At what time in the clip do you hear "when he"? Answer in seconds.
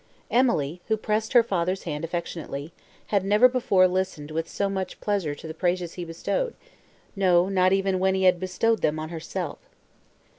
7.99-8.23